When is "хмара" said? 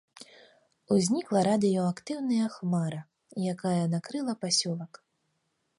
2.55-3.01